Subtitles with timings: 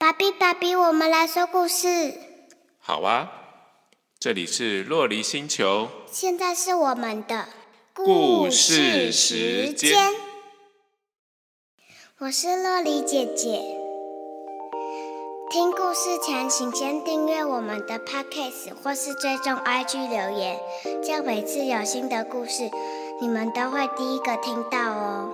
[0.00, 2.14] 爸比，爸比，我们来说故事。
[2.78, 3.30] 好啊，
[4.18, 5.88] 这里是洛黎星球。
[6.10, 7.46] 现在是我们的
[7.92, 10.14] 故事时间。
[12.16, 13.60] 我是洛黎姐姐。
[15.50, 20.58] 听故事前，请先订阅我们的 Podcast 或是追踪 IG 留言，
[21.04, 22.70] 这样每次有新的故事，
[23.20, 25.30] 你们都会第一个听到哦。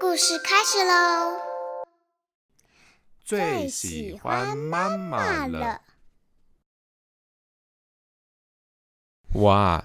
[0.00, 1.51] 故事开始喽！
[3.24, 5.80] 最喜欢妈妈了。
[9.34, 9.84] 哇，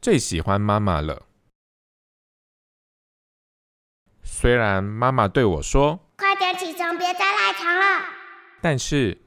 [0.00, 1.26] 最喜欢妈妈了。
[4.22, 8.06] 虽然妈妈对我说：“快点起床，别再赖床了。”
[8.62, 9.20] 但是，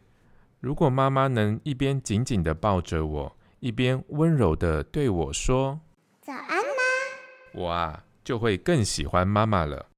[0.60, 5.80] 如果妈妈能一边紧紧的抱着我，一边温柔的对我说
[6.22, 6.84] ：“早安，妈。”
[7.54, 9.89] 我啊，就会更喜欢妈妈了。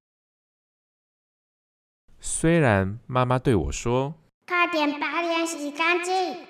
[2.23, 4.13] 虽然妈妈对我说
[4.47, 6.45] ：“快点把脸洗干净。”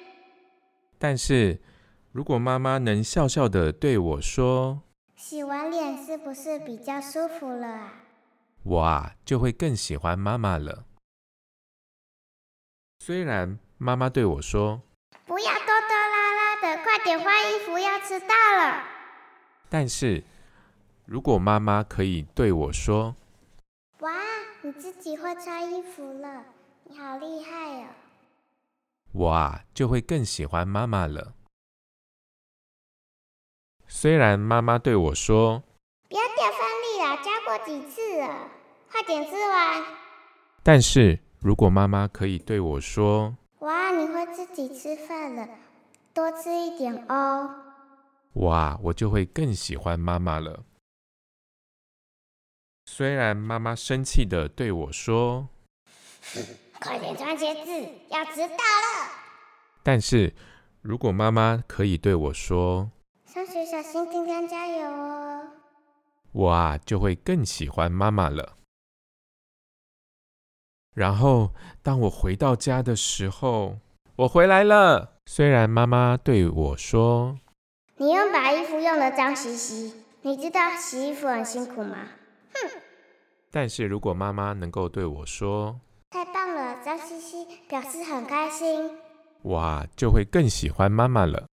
[0.99, 1.61] 但是，
[2.11, 4.81] 如果妈妈能笑笑的对我说
[5.15, 7.93] ：“洗完脸是不是比较舒服了啊？”
[8.63, 10.83] 我啊，就会更喜欢妈妈了。
[12.99, 14.81] 虽然妈妈对我说
[15.25, 18.83] ：“不要拖拖拉拉的，快点换衣服，要迟到了。”
[19.69, 20.21] 但是，
[21.05, 23.15] 如果妈妈可以对我说
[24.01, 24.11] ：“哇！”
[24.63, 26.45] 你自己会穿衣服了，
[26.83, 27.87] 你好厉害哦！
[29.11, 31.33] 我啊，就会更喜欢妈妈了。
[33.87, 35.63] 虽然妈妈对我说
[36.07, 38.49] ：“不要掉饭粒了，教过几次了，
[38.91, 39.83] 快点吃完。”
[40.61, 45.49] 但是如果妈妈可以对我说：“哇，你会自己吃饭了，
[46.13, 47.49] 多吃一点哦。”
[48.33, 50.63] 哇，我就会更喜欢妈妈了。
[53.01, 55.49] 虽然妈妈生气的对我说
[56.79, 57.71] ：“快点穿鞋子，
[58.09, 59.09] 要迟到了。”
[59.81, 60.35] 但是，
[60.83, 62.91] 如果妈妈可以对我说
[63.25, 65.47] ：“上学小心，今天加油哦！”
[66.31, 68.55] 我啊，就会更喜欢妈妈了。
[70.93, 73.79] 然后，当我回到家的时候，
[74.15, 75.13] 我回来了。
[75.25, 77.39] 虽然妈妈对我说
[77.97, 81.97] ：“你用把衣服用的脏兮兮，你知道洗衣服很辛苦吗？”
[83.51, 83.53] 哼！
[83.53, 85.79] 但是如果妈妈能够对我说
[86.09, 88.89] ：“太棒了，张西西表示很开心。”
[89.43, 91.47] 哇，就会更喜欢妈妈了。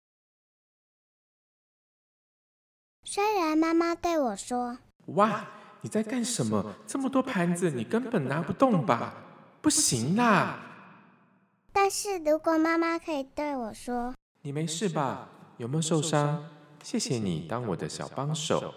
[3.04, 4.78] 虽然妈妈对我说
[5.14, 5.46] ：“哇，
[5.82, 6.74] 你在干什么？
[6.86, 9.14] 这么多盘子，你根本拿不动吧？
[9.62, 10.58] 不行啦！”
[11.72, 15.28] 但是如果妈妈可以对我说：“你没事吧？
[15.58, 16.48] 有没有受伤？
[16.82, 18.74] 谢谢你当我的小帮手。”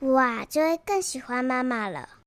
[0.00, 2.20] 哇，就会更喜欢妈妈了。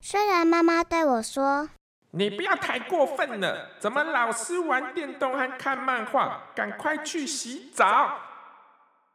[0.00, 1.68] 虽然妈妈对我说
[2.12, 6.50] ：“你不要太过分了，怎么老是玩电动和看漫画？
[6.54, 8.18] 赶快去洗澡。”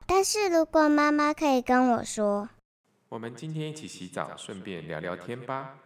[0.07, 2.49] 但是如果妈妈可以跟我说
[3.09, 5.77] ：“我们今天一起洗澡，顺便聊聊天吧。”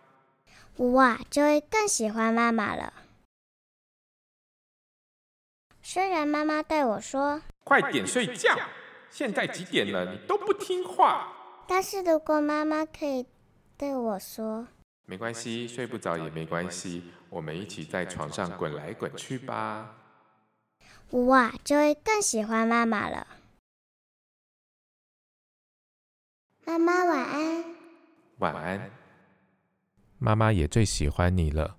[0.78, 2.94] 哇，就会更喜欢妈妈了。
[5.82, 8.56] 虽然妈妈对我说：“快点睡觉。”
[9.10, 10.12] 现在几点了？
[10.12, 11.34] 你都不听话。
[11.68, 13.26] 但是如果妈妈可以
[13.78, 14.68] 对我说
[15.10, 19.96] ：“没关系，睡不着也没关系，我们一起在床上滚来滚去吧。”
[21.10, 23.26] 哇，就会更喜欢妈妈了。
[26.64, 27.66] 妈妈晚安。
[28.38, 28.92] 晚安。
[30.20, 31.78] 妈妈也最喜欢你了，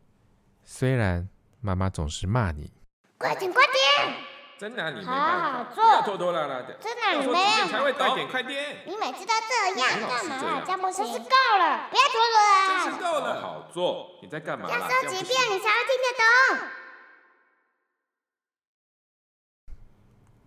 [0.64, 1.28] 虽然
[1.60, 2.72] 妈妈总是骂你。
[3.16, 4.29] 快点，快点！
[4.60, 6.74] 真的，你好好做，不要拖拖拉拉的。
[6.74, 8.76] 真的，你没有才会快点，快点！
[8.86, 10.62] 你每次都这样，干嘛？
[10.66, 11.02] 这样不行。
[11.02, 12.84] 真是够了，不要拖了。
[12.84, 14.18] 真是够了，好做。
[14.20, 14.68] 你在干嘛？
[14.68, 16.12] 要说几遍你才会听得
[16.58, 16.68] 懂。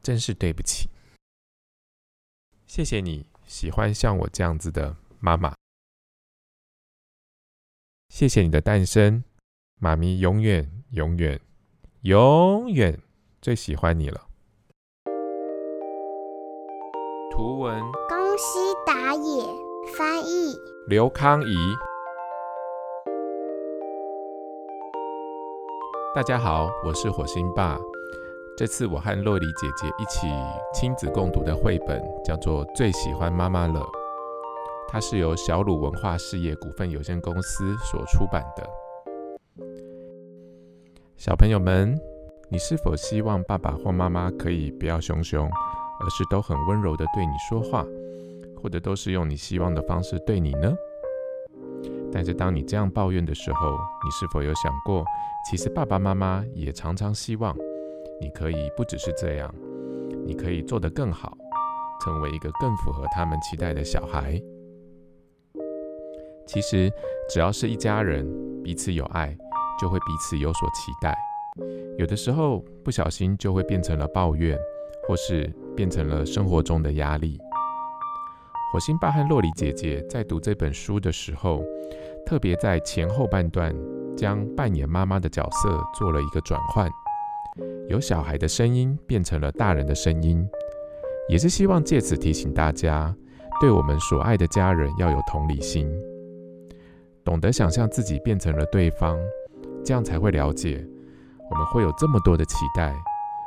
[0.03, 0.91] 真是对不起。
[2.67, 5.55] 谢谢你喜欢像我这样子的妈妈。
[8.09, 9.23] 谢谢你的诞生，
[9.79, 11.41] 妈咪永远、永远、
[12.01, 13.01] 永远。
[13.43, 14.21] 最喜欢你了。
[17.29, 19.43] 图文：宫西达也，
[19.97, 20.55] 翻译：
[20.87, 21.53] 刘康怡。
[26.15, 27.77] 大家好，我是火星爸。
[28.55, 30.33] 这次我和洛璃姐姐一起
[30.73, 33.81] 亲子共读的绘本叫做《最喜欢妈妈了》，
[34.87, 38.65] 它是由小鲁文化事业股份有限公司所出版的。
[41.17, 41.93] 小朋友们。
[42.49, 45.49] 你是否希望爸爸或妈妈可以不要凶凶，
[45.99, 47.83] 而是都很温柔的对你说话，
[48.61, 50.73] 或者都是用你希望的方式对你呢？
[52.11, 53.71] 但是当你这样抱怨的时候，
[54.03, 55.03] 你是否有想过，
[55.49, 57.57] 其实爸爸妈妈也常常希望
[58.21, 59.51] 你可以不只是这样，
[60.23, 61.35] 你可以做得更好，
[62.01, 64.39] 成为一个更符合他们期待的小孩。
[66.45, 66.91] 其实
[67.27, 68.27] 只要是一家人，
[68.61, 69.35] 彼此有爱，
[69.81, 71.17] 就会彼此有所期待。
[71.97, 74.57] 有的时候不小心就会变成了抱怨，
[75.07, 77.39] 或是变成了生活中的压力。
[78.71, 81.63] 火星爸和洛里姐姐在读这本书的时候，
[82.25, 83.75] 特别在前后半段
[84.17, 86.89] 将扮演妈妈的角色做了一个转换，
[87.87, 90.43] 由小孩的声音变成了大人的声音，
[91.29, 93.15] 也是希望借此提醒大家，
[93.61, 95.87] 对我们所爱的家人要有同理心，
[97.23, 99.19] 懂得想象自己变成了对方，
[99.85, 100.83] 这样才会了解。
[101.53, 102.95] 我们会有这么多的期待，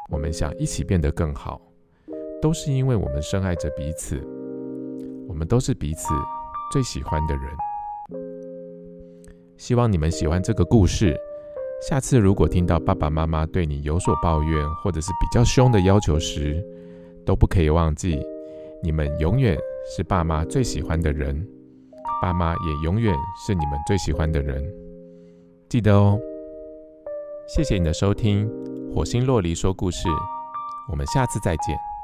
[0.09, 1.61] 我们想一起变得更好，
[2.41, 4.25] 都是因为我们深爱着彼此，
[5.27, 6.15] 我们都是彼此
[6.71, 7.45] 最喜欢的人。
[9.57, 11.17] 希望你们喜欢这个故事。
[11.89, 16.65] 下次如果听到爸爸妈妈对你有所抱怨，或者是比较凶的要求时，
[17.25, 18.23] 都不可以忘记，
[18.85, 19.59] 你们永远
[19.97, 21.45] 是爸妈最喜欢的人，
[22.23, 23.13] 爸妈也永远
[23.45, 24.65] 是你们最喜欢的人。
[25.69, 26.17] 记得哦。
[27.47, 28.49] 谢谢你的收听，
[28.95, 30.09] 《火星洛黎说故事》，
[30.91, 31.96] 我们下次再见。